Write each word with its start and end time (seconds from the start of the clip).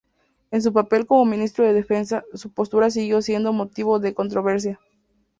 En 0.49 0.63
su 0.63 0.73
papel 0.73 1.05
como 1.05 1.25
ministro 1.25 1.63
de 1.63 1.73
Defensa, 1.73 2.23
su 2.33 2.51
postura 2.51 2.89
siguió 2.89 3.21
siendo 3.21 3.53
motivo 3.53 3.99
de 3.99 4.15
controversia. 4.15 4.79